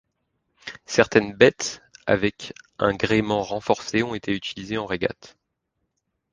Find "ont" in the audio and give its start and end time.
4.01-4.15